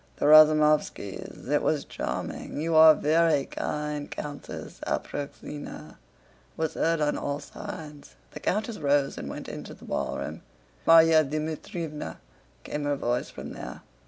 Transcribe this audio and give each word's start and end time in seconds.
"The 0.15 0.25
Razumóvskis... 0.25 1.47
It 1.47 1.61
was 1.61 1.85
charming... 1.85 2.59
You 2.59 2.73
are 2.75 2.95
very 2.95 3.45
kind... 3.45 4.09
Countess 4.09 4.79
Apráksina..." 4.87 5.97
was 6.57 6.73
heard 6.73 7.01
on 7.01 7.19
all 7.19 7.39
sides. 7.39 8.15
The 8.31 8.39
countess 8.39 8.79
rose 8.79 9.19
and 9.19 9.29
went 9.29 9.47
into 9.47 9.75
the 9.75 9.85
ballroom. 9.85 10.41
"Márya 10.87 11.29
Dmítrievna?" 11.29 12.17
came 12.63 12.85
her 12.85 12.95
voice 12.95 13.29
from 13.29 13.53
there. 13.53 13.81